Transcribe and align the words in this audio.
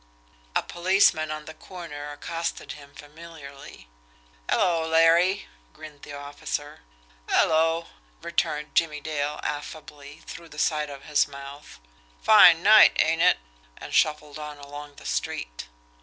A 0.55 0.63
policeman 0.63 1.29
on 1.29 1.45
the 1.45 1.53
corner 1.53 2.11
accosted 2.11 2.71
him 2.71 2.95
familiarly. 2.95 3.87
"Hello, 4.49 4.87
Larry!" 4.87 5.47
grinned 5.73 6.01
the 6.01 6.13
officer. 6.13 6.79
"'Ello!" 7.29 7.85
returned 8.19 8.73
Jimmie 8.73 8.99
Dale 8.99 9.39
affably 9.43 10.23
through 10.25 10.49
the 10.49 10.57
side 10.57 10.89
of 10.89 11.03
his 11.03 11.27
mouth. 11.27 11.79
"Fine 12.19 12.63
night, 12.63 12.93
ain't 12.99 13.21
it?" 13.21 13.37
and 13.77 13.93
shuffled 13.93 14.39
on 14.39 14.57
along 14.57 14.95
the 14.95 15.05
street. 15.05 15.67